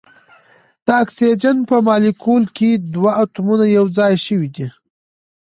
د 0.85 0.87
اکسیجن 1.03 1.57
په 1.69 1.75
مالیکول 1.87 2.43
کې 2.57 2.69
دوه 2.95 3.11
اتومونه 3.23 3.65
یو 3.77 3.85
ځای 3.97 4.13
شوي 4.25 4.49
دي. 4.55 4.67